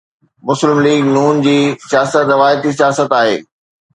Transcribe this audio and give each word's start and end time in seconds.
مسلم 0.47 0.77
ليگ 0.85 1.01
ن 1.15 1.27
جي 1.47 1.57
سياست 1.91 2.15
روايتي 2.31 2.71
سياست 2.79 3.11
آهي. 3.19 3.37